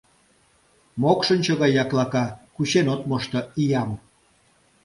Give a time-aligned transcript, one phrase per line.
[1.01, 3.91] Мокшынчо гай яклака, кучен от мошто иям.